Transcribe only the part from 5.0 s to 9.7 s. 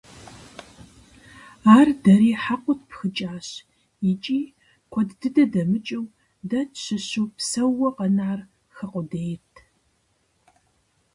дыдэ дэмыкӀыу, дэ тщыщу псэууэ къэнар хы къудейт.